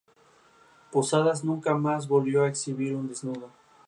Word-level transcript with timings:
Posadas 0.91 1.43
nunca 1.43 1.75
más 1.75 2.07
volvió 2.07 2.41
a 2.43 2.47
exhibir 2.47 2.95
un 2.95 3.07
desnudo. 3.07 3.51